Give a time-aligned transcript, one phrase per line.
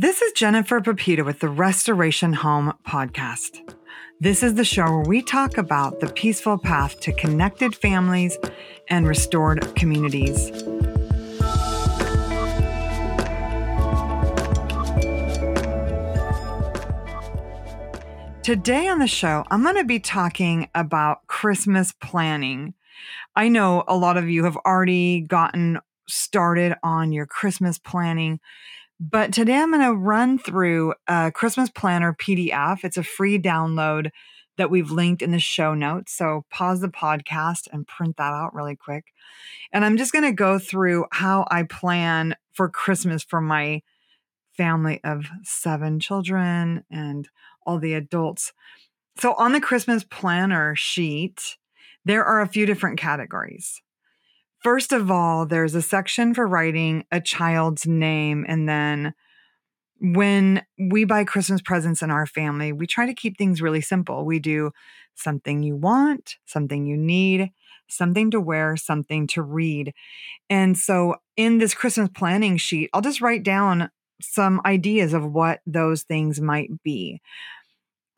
[0.00, 3.68] This is Jennifer Pepito with the Restoration Home Podcast.
[4.20, 8.38] This is the show where we talk about the peaceful path to connected families
[8.88, 10.52] and restored communities.
[18.44, 22.74] Today on the show, I'm going to be talking about Christmas planning.
[23.34, 28.38] I know a lot of you have already gotten started on your Christmas planning,
[29.00, 32.84] but today I'm going to run through a Christmas planner PDF.
[32.84, 34.10] It's a free download
[34.56, 36.12] that we've linked in the show notes.
[36.12, 39.06] So pause the podcast and print that out really quick.
[39.72, 43.82] And I'm just going to go through how I plan for Christmas for my
[44.56, 47.28] family of seven children and
[47.64, 48.52] all the adults.
[49.20, 51.56] So on the Christmas planner sheet,
[52.04, 53.80] there are a few different categories.
[54.60, 58.44] First of all, there's a section for writing a child's name.
[58.48, 59.14] And then
[60.00, 64.24] when we buy Christmas presents in our family, we try to keep things really simple.
[64.24, 64.70] We do
[65.14, 67.50] something you want, something you need,
[67.88, 69.92] something to wear, something to read.
[70.50, 75.60] And so in this Christmas planning sheet, I'll just write down some ideas of what
[75.66, 77.20] those things might be.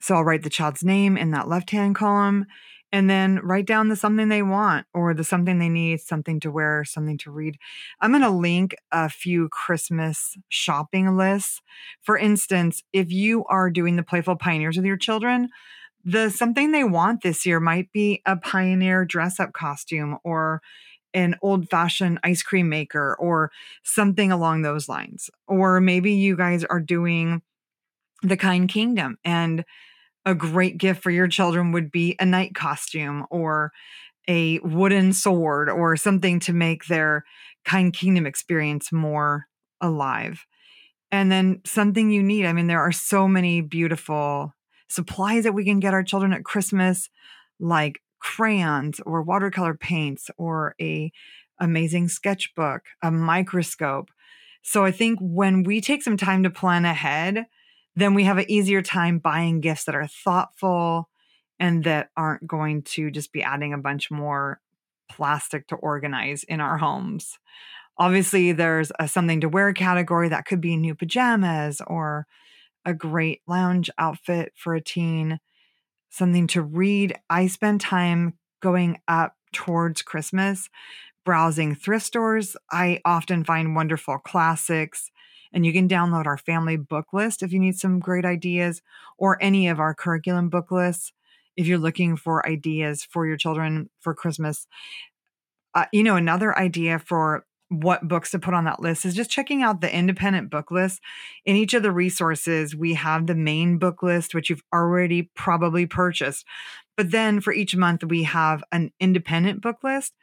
[0.00, 2.46] So I'll write the child's name in that left hand column
[2.92, 6.50] and then write down the something they want or the something they need, something to
[6.50, 7.56] wear, something to read.
[8.00, 11.61] I'm going to link a few Christmas shopping lists.
[12.00, 15.48] For instance, if you are doing the Playful Pioneers with your children,
[16.05, 20.62] the something they want this year might be a pioneer dress up costume or
[21.12, 23.50] an old fashioned ice cream maker or
[23.83, 25.30] something along those lines.
[25.46, 27.42] Or maybe you guys are doing
[28.22, 29.64] the kind kingdom and
[30.24, 33.72] a great gift for your children would be a knight costume or
[34.28, 37.24] a wooden sword or something to make their
[37.64, 39.46] kind kingdom experience more
[39.80, 40.44] alive.
[41.10, 42.46] And then something you need.
[42.46, 44.54] I mean, there are so many beautiful
[44.88, 47.08] supplies that we can get our children at Christmas,
[47.58, 51.11] like crayons or watercolor paints or a
[51.58, 54.11] amazing sketchbook, a microscope.
[54.62, 57.46] So I think when we take some time to plan ahead,
[57.96, 61.08] then we have an easier time buying gifts that are thoughtful
[61.58, 64.61] and that aren't going to just be adding a bunch more
[65.11, 67.39] plastic to organize in our homes.
[67.98, 72.27] Obviously, there's a something to wear category that could be new pajamas or
[72.86, 75.39] a great lounge outfit for a teen,
[76.08, 77.18] something to read.
[77.28, 80.70] I spend time going up towards Christmas
[81.24, 82.57] browsing thrift stores.
[82.70, 85.11] I often find wonderful classics
[85.52, 88.83] and you can download our family book list if you need some great ideas
[89.18, 91.12] or any of our curriculum book lists
[91.56, 94.66] if you're looking for ideas for your children for Christmas.
[95.74, 99.30] Uh, you know, another idea for what books to put on that list is just
[99.30, 101.00] checking out the independent book list.
[101.44, 105.86] In each of the resources, we have the main book list, which you've already probably
[105.86, 106.44] purchased.
[106.96, 110.14] But then for each month, we have an independent book list.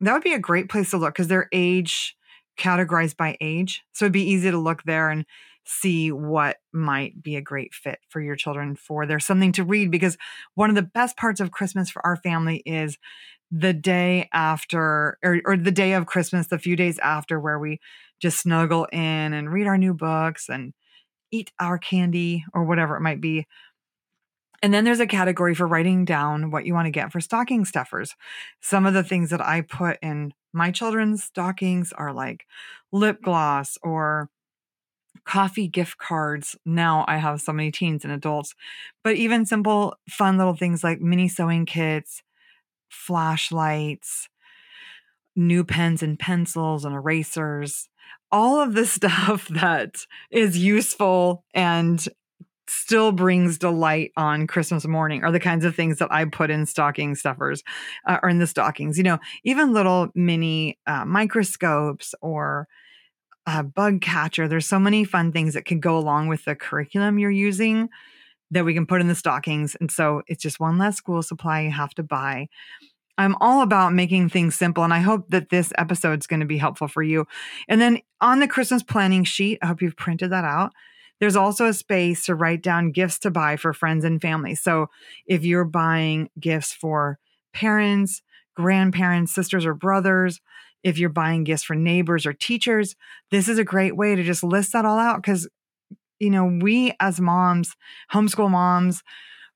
[0.00, 2.16] That would be a great place to look because they're age
[2.58, 3.82] categorized by age.
[3.92, 5.24] So it'd be easy to look there and
[5.66, 9.90] see what might be a great fit for your children for there's something to read
[9.90, 10.18] because
[10.54, 12.98] one of the best parts of Christmas for our family is
[13.50, 17.80] the day after or, or the day of Christmas, the few days after where we
[18.20, 20.74] just snuggle in and read our new books and
[21.30, 23.46] eat our candy or whatever it might be.
[24.64, 27.66] And then there's a category for writing down what you want to get for stocking
[27.66, 28.16] stuffers.
[28.62, 32.46] Some of the things that I put in my children's stockings are like
[32.90, 34.30] lip gloss or
[35.26, 36.56] coffee gift cards.
[36.64, 38.54] Now I have so many teens and adults,
[39.02, 42.22] but even simple, fun little things like mini sewing kits,
[42.88, 44.30] flashlights,
[45.36, 47.90] new pens and pencils and erasers,
[48.32, 52.08] all of the stuff that is useful and
[52.68, 56.66] still brings delight on Christmas morning are the kinds of things that I put in
[56.66, 57.62] stocking stuffers
[58.06, 58.96] uh, or in the stockings.
[58.96, 62.68] You know, even little mini uh, microscopes or
[63.46, 64.48] a bug catcher.
[64.48, 67.88] There's so many fun things that can go along with the curriculum you're using
[68.50, 69.76] that we can put in the stockings.
[69.80, 72.48] And so it's just one less school supply you have to buy.
[73.16, 76.46] I'm all about making things simple, and I hope that this episode is going to
[76.46, 77.26] be helpful for you.
[77.68, 80.72] And then on the Christmas planning sheet, I hope you've printed that out
[81.20, 84.54] there's also a space to write down gifts to buy for friends and family.
[84.54, 84.88] So
[85.26, 87.18] if you're buying gifts for
[87.52, 88.22] parents,
[88.54, 90.40] grandparents, sisters, or brothers,
[90.82, 92.94] if you're buying gifts for neighbors or teachers,
[93.30, 95.48] this is a great way to just list that all out because,
[96.18, 97.74] you know, we as moms,
[98.12, 99.02] homeschool moms,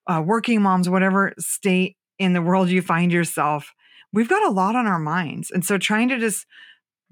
[0.06, 3.74] uh, working moms, whatever state in the world you find yourself,
[4.12, 5.50] we've got a lot on our minds.
[5.50, 6.46] And so trying to just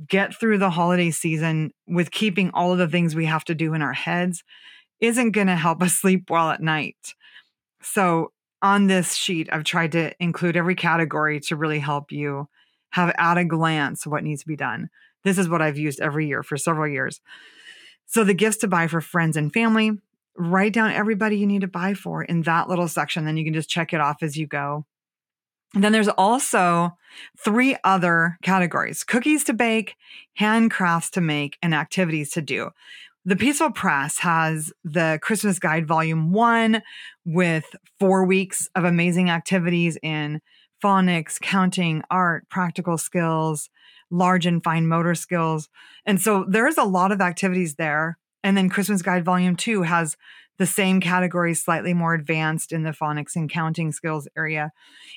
[0.08, 3.75] get through the holiday season with keeping all of the things we have to do
[3.75, 4.44] in our heads
[5.00, 7.14] isn't going to help us sleep well at night.
[7.82, 8.32] So,
[8.62, 12.48] on this sheet, I've tried to include every category to really help you
[12.90, 14.88] have at a glance what needs to be done.
[15.25, 17.20] This is what I've used every year for several years.
[18.06, 19.93] So, the gifts to buy for friends and family,
[20.37, 23.25] write down everybody you need to buy for in that little section.
[23.25, 24.87] Then you can just check it off as you go.
[25.76, 26.96] And then there's also
[27.38, 29.94] three other categories cookies to bake,
[30.40, 32.70] handcrafts to make, and activities to do.
[33.26, 36.82] The Peaceful Press has the Christmas Guide Volume 1
[37.26, 37.67] with
[38.00, 40.40] four weeks of amazing activities in
[40.82, 43.69] phonics, counting, art, practical skills,
[44.11, 45.69] large and fine motor skills.
[46.06, 48.17] And so there's a lot of activities there.
[48.43, 50.17] And then Christmas Guide Volume 2 has
[50.58, 54.73] the same categories, slightly more advanced in the phonics and counting skills area.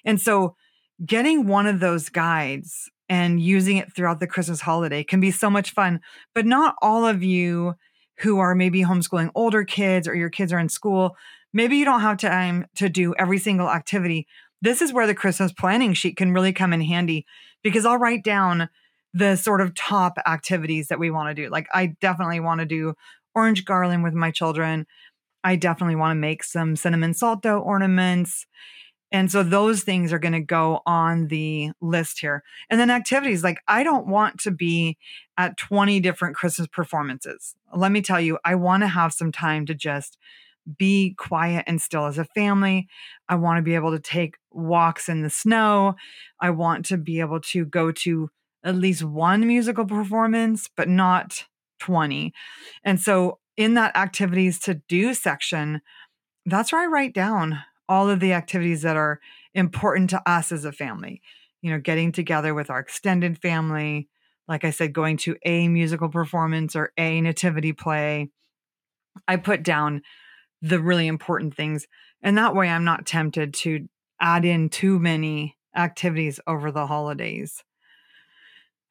[0.05, 0.55] And so
[1.05, 5.49] getting one of those guides and using it throughout the Christmas holiday can be so
[5.49, 5.99] much fun.
[6.35, 7.75] But not all of you
[8.19, 11.15] who are maybe homeschooling older kids or your kids are in school,
[11.53, 14.27] maybe you don't have time to do every single activity.
[14.61, 17.25] This is where the Christmas planning sheet can really come in handy
[17.63, 18.69] because I'll write down
[19.13, 21.49] the sort of top activities that we want to do.
[21.49, 22.93] Like, I definitely want to do
[23.33, 24.85] orange garland with my children.
[25.43, 28.45] I definitely want to make some cinnamon salt dough ornaments.
[29.11, 32.43] And so those things are going to go on the list here.
[32.69, 34.97] And then activities like I don't want to be
[35.37, 37.55] at 20 different Christmas performances.
[37.75, 40.17] Let me tell you, I want to have some time to just
[40.77, 42.87] be quiet and still as a family.
[43.27, 45.95] I want to be able to take walks in the snow.
[46.39, 48.29] I want to be able to go to
[48.63, 51.45] at least one musical performance, but not
[51.79, 52.33] 20.
[52.83, 55.81] And so in that activities to do section,
[56.45, 57.59] that's where I write down
[57.89, 59.19] all of the activities that are
[59.53, 61.21] important to us as a family.
[61.61, 64.07] You know, getting together with our extended family,
[64.47, 68.29] like I said, going to a musical performance or a nativity play.
[69.27, 70.03] I put down
[70.61, 71.85] the really important things.
[72.21, 73.89] And that way I'm not tempted to
[74.21, 77.61] add in too many activities over the holidays.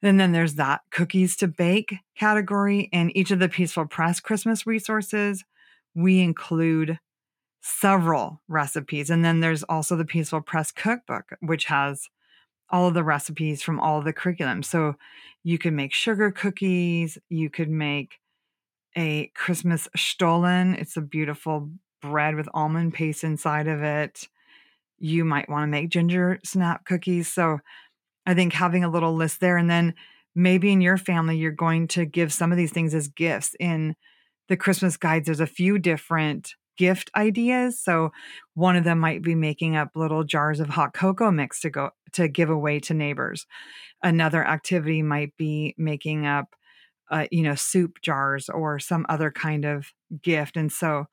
[0.01, 2.89] And then there's that cookies to bake category.
[2.91, 5.43] In each of the Peaceful Press Christmas resources,
[5.93, 6.99] we include
[7.61, 9.09] several recipes.
[9.09, 12.07] And then there's also the Peaceful Press cookbook, which has
[12.69, 14.63] all of the recipes from all the curriculum.
[14.63, 14.95] So
[15.43, 18.19] you could make sugar cookies, you could make
[18.95, 20.75] a Christmas Stollen.
[20.75, 21.69] It's a beautiful
[22.01, 24.27] bread with almond paste inside of it.
[24.97, 27.27] You might want to make ginger snap cookies.
[27.27, 27.59] So
[28.29, 29.95] I think having a little list there and then
[30.35, 33.95] maybe in your family you're going to give some of these things as gifts in
[34.49, 35.25] the Christmas guides.
[35.25, 37.81] There's a few different gift ideas.
[37.83, 38.11] So
[38.53, 41.89] one of them might be making up little jars of hot cocoa mix to go
[42.13, 43.47] to give away to neighbors.
[44.03, 46.55] Another activity might be making up
[47.09, 49.91] uh, you know soup jars or some other kind of
[50.21, 50.55] gift.
[50.55, 51.07] And so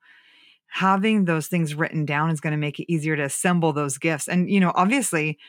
[0.67, 4.27] having those things written down is going to make it easier to assemble those gifts.
[4.27, 5.39] And you know, obviously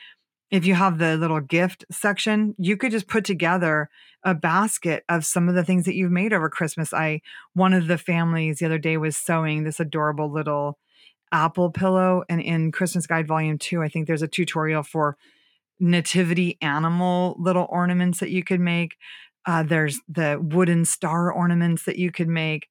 [0.50, 3.90] if you have the little gift section, you could just put together
[4.24, 6.92] a basket of some of the things that you've made over Christmas.
[6.92, 7.20] I
[7.54, 10.78] one of the families the other day was sewing this adorable little
[11.30, 15.16] apple pillow and in Christmas Guide volume 2, I think there's a tutorial for
[15.78, 18.96] nativity animal little ornaments that you could make.
[19.46, 22.68] Uh, there's the wooden star ornaments that you could make.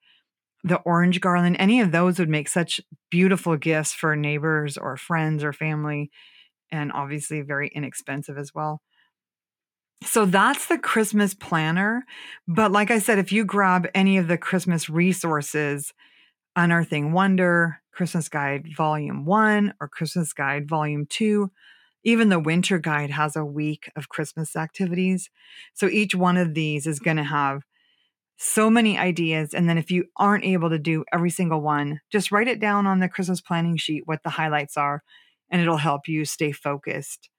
[0.63, 5.43] The orange garland, any of those would make such beautiful gifts for neighbors or friends
[5.43, 6.11] or family
[6.71, 8.81] and obviously very inexpensive as well.
[10.03, 12.05] So that's the Christmas planner.
[12.47, 15.93] But like I said, if you grab any of the Christmas resources,
[16.55, 21.51] Unearthing Wonder, Christmas Guide Volume 1 or Christmas Guide Volume 2,
[22.03, 25.29] even the Winter Guide has a week of Christmas activities.
[25.73, 27.63] So each one of these is going to have
[28.37, 29.53] so many ideas.
[29.53, 32.85] And then if you aren't able to do every single one, just write it down
[32.85, 35.03] on the Christmas planning sheet what the highlights are
[35.49, 37.29] and it'll help you stay focused.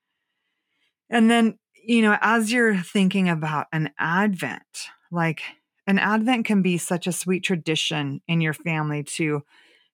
[1.11, 5.43] And then, you know, as you're thinking about an Advent, like
[5.87, 9.43] an Advent can be such a sweet tradition in your family to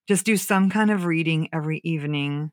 [0.08, 2.50] just do some kind of reading every evening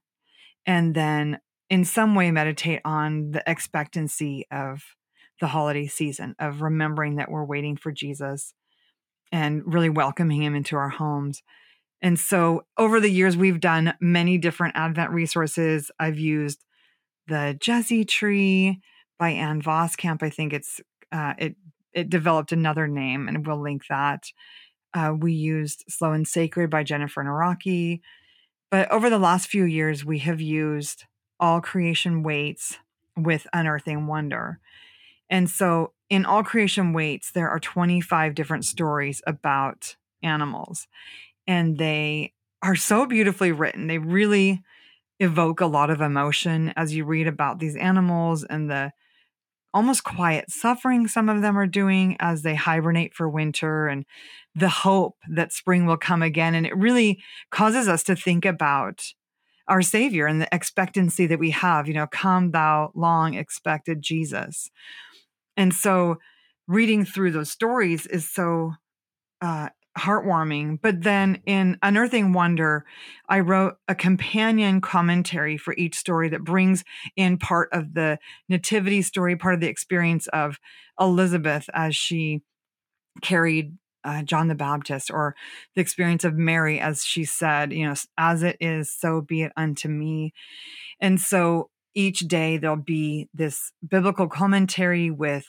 [0.65, 1.39] and then
[1.69, 4.83] in some way meditate on the expectancy of
[5.39, 8.53] the holiday season, of remembering that we're waiting for Jesus
[9.31, 11.41] and really welcoming him into our homes.
[12.01, 15.91] And so over the years, we've done many different Advent resources.
[15.99, 16.63] I've used
[17.27, 18.81] the Jesse Tree
[19.19, 20.23] by Ann Voskamp.
[20.23, 20.81] I think it's
[21.11, 21.55] uh, it
[21.93, 24.25] it developed another name, and we'll link that.
[24.93, 28.01] Uh, we used Slow and Sacred by Jennifer Naraki.
[28.69, 31.05] But over the last few years, we have used
[31.39, 32.77] All Creation Waits
[33.17, 34.59] with Unearthing Wonder.
[35.29, 40.87] And so in All Creation Waits, there are 25 different stories about animals,
[41.47, 43.87] and they are so beautifully written.
[43.87, 44.61] They really
[45.19, 48.91] evoke a lot of emotion as you read about these animals and the
[49.73, 54.05] almost quiet suffering some of them are doing as they hibernate for winter and
[54.53, 56.55] the hope that spring will come again.
[56.55, 57.21] And it really
[57.51, 59.01] causes us to think about
[59.67, 64.69] our Savior and the expectancy that we have, you know, come thou long expected Jesus.
[65.55, 66.17] And so
[66.67, 68.73] reading through those stories is so
[69.39, 70.79] uh, heartwarming.
[70.81, 72.85] But then in Unearthing Wonder,
[73.27, 76.83] I wrote a companion commentary for each story that brings
[77.15, 80.59] in part of the nativity story, part of the experience of
[80.99, 82.41] Elizabeth as she
[83.21, 85.35] carried uh, John the Baptist, or
[85.75, 89.51] the experience of Mary as she said, you know, as it is, so be it
[89.55, 90.33] unto me.
[90.99, 95.45] And so each day there'll be this biblical commentary with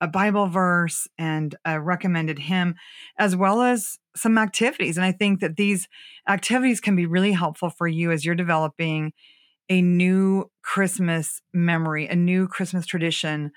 [0.00, 2.74] a Bible verse and a recommended hymn,
[3.18, 4.96] as well as some activities.
[4.96, 5.88] And I think that these
[6.28, 9.12] activities can be really helpful for you as you're developing
[9.68, 13.50] a new Christmas memory, a new Christmas tradition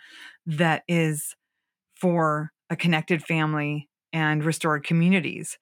[0.45, 1.35] that is
[1.95, 5.57] for a connected family and restored communities.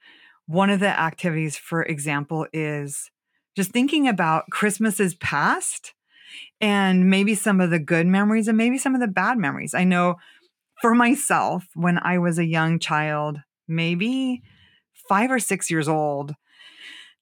[0.46, 3.12] One of the activities, for example, is
[3.56, 5.94] just thinking about Christmases past
[6.62, 9.74] and maybe some of the good memories and maybe some of the bad memories.
[9.74, 10.16] I know
[10.82, 14.42] for myself, when I was a young child, maybe
[15.10, 16.34] five or six years old,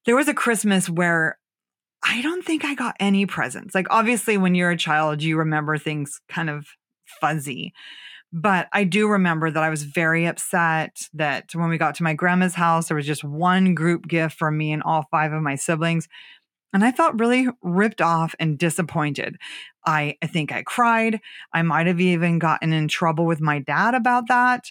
[0.04, 1.38] there was a Christmas where
[2.04, 3.74] I don't think I got any presents.
[3.74, 6.66] Like, obviously, when you're a child, you remember things kind of
[7.20, 7.72] fuzzy.
[8.32, 12.12] But I do remember that I was very upset that when we got to my
[12.12, 15.54] grandma's house, there was just one group gift for me and all five of my
[15.54, 16.08] siblings.
[16.76, 19.38] And I felt really ripped off and disappointed.
[19.86, 21.22] I, I think I cried.
[21.54, 24.70] I might have even gotten in trouble with my dad about that.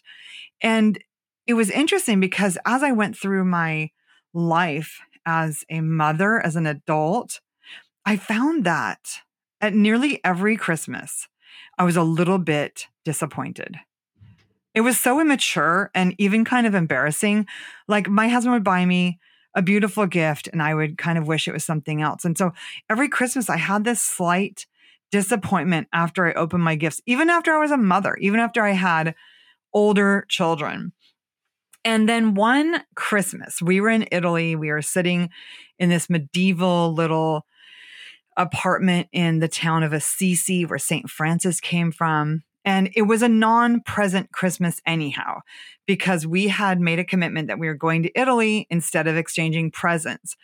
[0.61, 1.03] And
[1.47, 3.89] it was interesting because as I went through my
[4.35, 7.41] life as a mother, as an adult,
[8.05, 9.21] I found that
[9.59, 11.27] at nearly every Christmas,
[11.79, 13.77] I was a little bit disappointed.
[14.75, 17.47] It was so immature and even kind of embarrassing.
[17.87, 19.17] Like my husband would buy me
[19.55, 22.25] a beautiful gift and I would kind of wish it was something else.
[22.25, 22.51] And so
[22.89, 24.67] every Christmas, I had this slight
[25.11, 28.71] disappointment after I opened my gifts, even after I was a mother, even after I
[28.71, 29.15] had
[29.73, 30.91] older children.
[31.85, 34.55] And then one Christmas, we were in Italy.
[34.55, 35.29] We were sitting
[35.77, 37.45] in this medieval little
[38.35, 41.09] apartment in the town of Assisi, where St.
[41.09, 42.43] Francis came from.
[42.65, 45.41] And it was a non present Christmas, anyhow,
[45.85, 49.71] because we had made a commitment that we were going to Italy instead of exchanging
[49.71, 50.35] presents.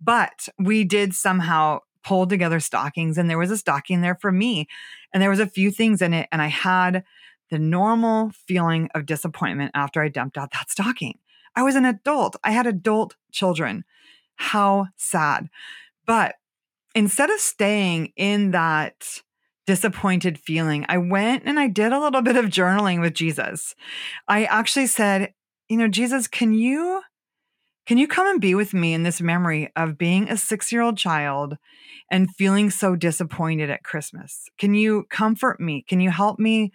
[0.00, 4.66] But we did somehow pull together stockings, and there was a stocking there for me.
[5.12, 6.28] And there was a few things in it.
[6.32, 7.04] And I had
[7.50, 11.18] the normal feeling of disappointment after I dumped out that stocking.
[11.54, 13.84] I was an adult, I had adult children.
[14.36, 15.48] How sad.
[16.06, 16.34] But
[16.94, 19.22] instead of staying in that
[19.66, 23.74] disappointed feeling, I went and I did a little bit of journaling with Jesus.
[24.28, 25.32] I actually said,
[25.68, 27.02] you know, Jesus, can you
[27.86, 31.56] can you come and be with me in this memory of being a 6-year-old child
[32.10, 34.48] and feeling so disappointed at Christmas?
[34.58, 35.84] Can you comfort me?
[35.86, 36.72] Can you help me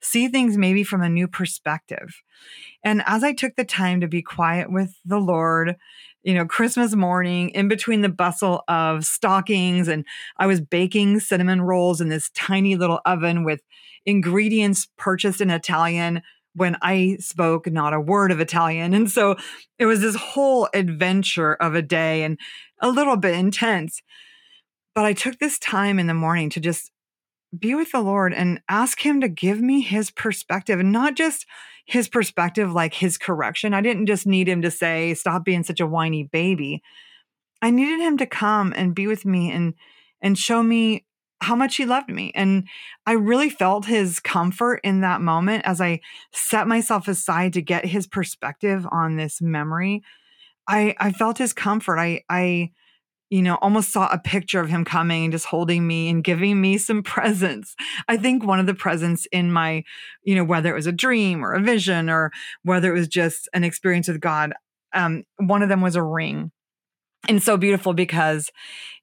[0.00, 2.22] see things maybe from a new perspective?
[2.84, 5.74] And as I took the time to be quiet with the Lord
[6.22, 9.88] you know, Christmas morning in between the bustle of stockings.
[9.88, 10.04] And
[10.36, 13.60] I was baking cinnamon rolls in this tiny little oven with
[14.06, 16.22] ingredients purchased in Italian
[16.54, 18.94] when I spoke not a word of Italian.
[18.94, 19.36] And so
[19.78, 22.38] it was this whole adventure of a day and
[22.80, 24.02] a little bit intense.
[24.94, 26.90] But I took this time in the morning to just
[27.58, 31.46] be with the Lord and ask Him to give me His perspective and not just
[31.84, 33.74] his perspective, like his correction.
[33.74, 36.82] I didn't just need him to say, stop being such a whiny baby.
[37.60, 39.74] I needed him to come and be with me and
[40.20, 41.04] and show me
[41.40, 42.30] how much he loved me.
[42.34, 42.68] And
[43.04, 46.00] I really felt his comfort in that moment as I
[46.32, 50.02] set myself aside to get his perspective on this memory.
[50.68, 51.98] I I felt his comfort.
[51.98, 52.70] I I
[53.32, 56.60] you know, almost saw a picture of him coming and just holding me and giving
[56.60, 57.74] me some presents.
[58.06, 59.84] I think one of the presents in my,
[60.22, 62.30] you know, whether it was a dream or a vision or
[62.62, 64.52] whether it was just an experience with God,
[64.92, 66.52] um, one of them was a ring.
[67.26, 68.50] And so beautiful because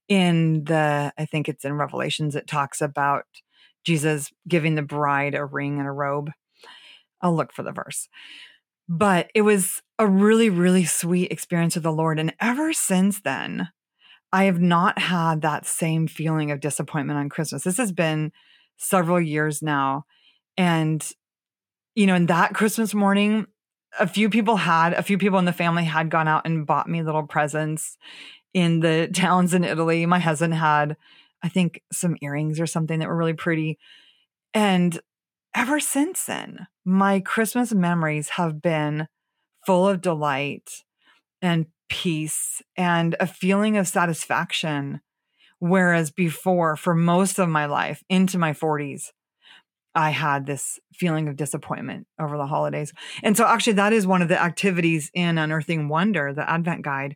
[0.07, 3.25] in the, I think it's in Revelations, it talks about
[3.83, 6.29] Jesus giving the bride a ring and a robe.
[7.19, 8.07] I'll look for the verse.
[8.87, 12.19] But it was a really, really sweet experience with the Lord.
[12.19, 13.69] And ever since then,
[14.31, 17.63] I have not had that same feeling of disappointment on Christmas.
[17.63, 18.31] This has been
[18.77, 20.05] several years now.
[20.57, 21.07] And,
[21.95, 23.47] you know, in that Christmas morning,
[23.99, 26.89] a few people had, a few people in the family had gone out and bought
[26.89, 27.97] me little presents
[28.53, 30.05] in the towns in Italy.
[30.05, 30.95] My husband had,
[31.43, 33.79] I think, some earrings or something that were really pretty.
[34.53, 34.99] And
[35.55, 39.07] ever since then, my Christmas memories have been
[39.65, 40.83] full of delight
[41.41, 45.01] and peace and a feeling of satisfaction.
[45.59, 49.07] Whereas before, for most of my life, into my 40s,
[49.93, 52.93] I had this feeling of disappointment over the holidays.
[53.23, 57.15] And so, actually, that is one of the activities in Unearthing Wonder, the Advent Guide,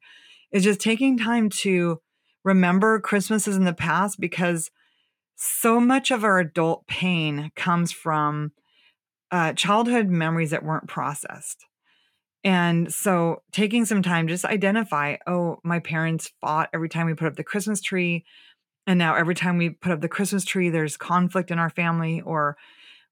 [0.51, 1.99] is just taking time to
[2.43, 4.69] remember Christmases in the past because
[5.35, 8.51] so much of our adult pain comes from
[9.31, 11.65] uh, childhood memories that weren't processed.
[12.43, 17.27] And so taking some time just identify, oh, my parents fought every time we put
[17.27, 18.25] up the Christmas tree.
[18.85, 22.21] And now every time we put up the Christmas tree, there's conflict in our family,
[22.21, 22.57] or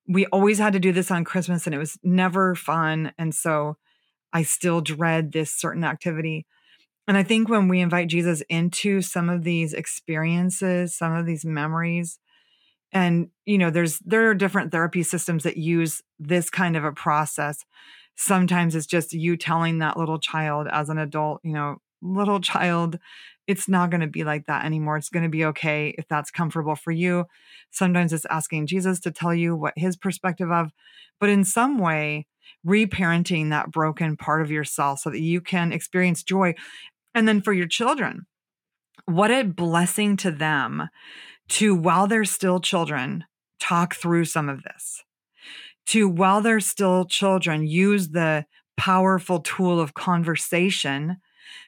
[0.08, 3.14] we always had to do this on Christmas and it was never fun.
[3.18, 3.78] And so
[4.34, 6.46] I still dread this certain activity.
[7.08, 11.46] And I think when we invite Jesus into some of these experiences, some of these
[11.46, 12.20] memories,
[12.94, 16.92] and you know, there's there are different therapy systems that use this kind of a
[16.92, 17.66] process.
[18.15, 22.98] Sometimes it's just you telling that little child as an adult, you know, little child,
[23.48, 24.98] it's not going to be like that anymore.
[24.98, 27.25] It's going to be okay if that's comfortable for you.
[27.72, 30.72] Sometimes it's asking Jesus to tell you what his perspective of,
[31.20, 32.27] but in some way,
[32.65, 36.53] reparenting that broken part of yourself so that you can experience joy.
[37.13, 38.25] And then for your children,
[39.06, 40.89] what a blessing to them
[41.50, 43.25] to, while they're still children,
[43.60, 45.03] talk through some of this.
[45.88, 48.46] To, while they're still children, use the
[48.78, 51.18] powerful tool of conversation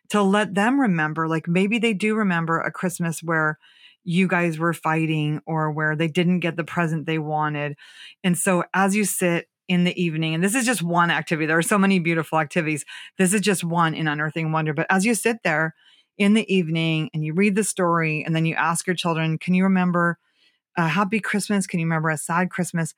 [0.10, 3.58] to let them remember, like maybe they do remember a Christmas where
[4.04, 7.76] you guys were fighting or where they didn't get the present they wanted.
[8.24, 11.58] And so as you sit in the evening, and this is just one activity, there
[11.58, 12.86] are so many beautiful activities.
[13.18, 14.74] This is just one in Unearthing Wonder.
[14.74, 15.74] But as you sit there
[16.18, 19.54] in the evening and you read the story, and then you ask your children, Can
[19.54, 20.18] you remember
[20.78, 21.68] a happy Christmas?
[21.68, 22.94] Can you remember a sad Christmas?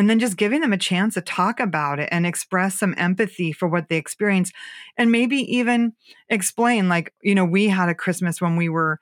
[0.00, 3.52] And then just giving them a chance to talk about it and express some empathy
[3.52, 4.54] for what they experienced
[4.96, 5.92] and maybe even
[6.30, 8.98] explain like you know we had a christmas when we were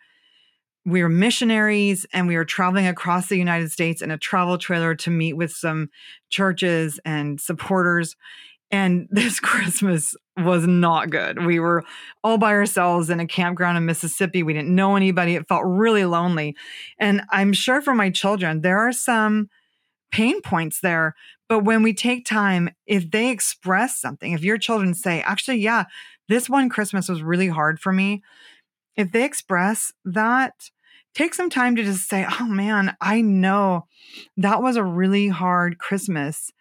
[0.84, 4.96] we were missionaries and we were traveling across the united states in a travel trailer
[4.96, 5.88] to meet with some
[6.30, 8.16] churches and supporters
[8.72, 11.44] and this christmas was not good.
[11.44, 11.82] We were
[12.22, 14.44] all by ourselves in a campground in mississippi.
[14.44, 15.34] We didn't know anybody.
[15.34, 16.54] It felt really lonely.
[16.98, 19.48] And i'm sure for my children there are some
[20.11, 21.14] pain points there.
[21.49, 25.85] But when we take time, if they express something, if your children say, actually, yeah,
[26.29, 28.23] this one Christmas was really hard for me,
[28.97, 30.71] if they express that,
[31.14, 33.87] take some time to just say, oh man, I know
[34.37, 36.53] that was a really hard Christmas.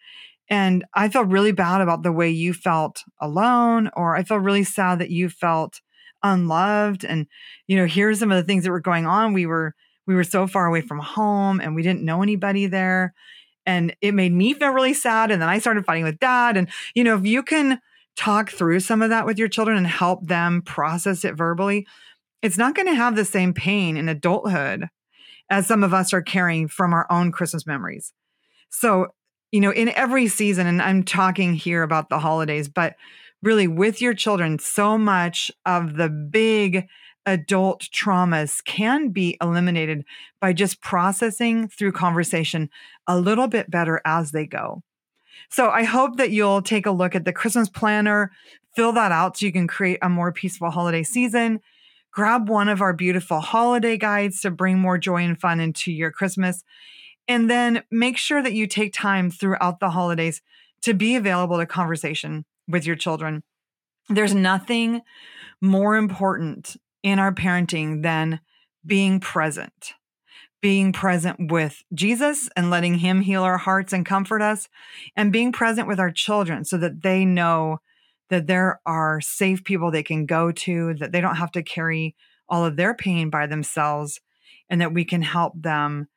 [0.48, 4.64] And I feel really bad about the way you felt alone, or I feel really
[4.64, 5.82] sad that you felt
[6.22, 7.04] unloved.
[7.04, 7.26] And,
[7.66, 9.34] you know, here's some of the things that were going on.
[9.34, 9.74] We were,
[10.08, 13.14] we were so far away from home and we didn't know anybody there.
[13.66, 15.30] And it made me feel really sad.
[15.30, 16.56] And then i started fighting with dad.
[16.56, 17.80] And you know if you can
[18.16, 21.86] talk through some of that with your children and help them process it verbally
[22.42, 24.88] it's not going to have the same pain in adulthood
[25.50, 28.12] as some of us are carrying from our own christmas memories.
[28.70, 29.08] So
[29.52, 32.96] you know in every season and i'm talking here about the holidays but
[33.42, 36.86] really with your children so much of the big
[37.28, 40.04] adult traumas can be eliminated
[40.40, 42.70] by just processing through conversation
[43.06, 44.82] a little bit better as they go.
[45.50, 48.32] So I hope that you'll take a look at the Christmas planner,
[48.74, 51.60] fill that out so you can create a more peaceful holiday season.
[52.12, 56.10] Grab one of our beautiful holiday guides to bring more joy and fun into your
[56.10, 56.64] Christmas.
[57.28, 60.42] And then make sure that you take time throughout the holidays
[60.82, 63.42] to be available to conversation with your children.
[64.08, 65.02] There's nothing
[65.60, 68.40] more important in our parenting than
[68.84, 69.92] being present,
[70.60, 74.68] being present with Jesus and letting Him heal our hearts and comfort us,
[75.16, 77.78] and being present with our children so that they know
[78.30, 82.14] that there are safe people they can go to, that they don't have to carry
[82.48, 84.20] all of their pain by themselves,
[84.68, 86.08] and that we can help them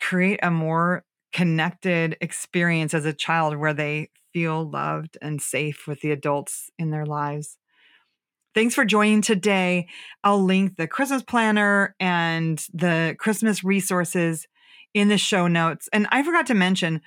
[0.00, 6.00] create a more connected experience as a child where they feel loved and safe with
[6.00, 7.58] the adults in their lives.
[8.54, 9.88] Thanks for joining today.
[10.22, 14.46] I'll link the Christmas planner and the Christmas resources
[14.92, 15.88] in the show notes.
[15.90, 17.00] And I forgot to mention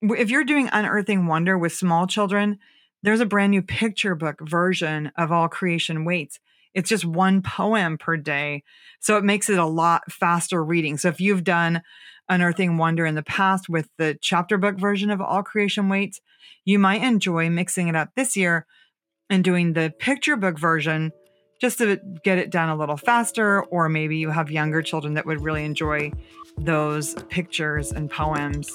[0.00, 2.58] if you're doing Unearthing Wonder with small children,
[3.02, 6.38] there's a brand new picture book version of All Creation Waits.
[6.72, 8.62] it's just one poem per day.
[9.00, 10.96] So it makes it a lot faster reading.
[10.96, 11.82] So if you've done
[12.30, 16.20] Unearthing Wonder in the past with the chapter book version of All Creation Waits,
[16.64, 18.66] you might enjoy mixing it up this year
[19.30, 21.12] and doing the picture book version
[21.60, 23.62] just to get it done a little faster.
[23.64, 26.12] Or maybe you have younger children that would really enjoy
[26.58, 28.70] those pictures and poems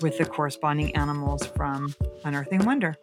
[0.00, 2.96] with the corresponding animals from Unearthing Wonder.